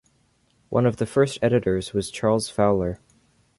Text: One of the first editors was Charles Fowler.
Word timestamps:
One 0.69 0.87
of 0.87 0.97
the 0.97 1.05
first 1.05 1.37
editors 1.43 1.93
was 1.93 2.09
Charles 2.09 2.49
Fowler. 2.49 2.99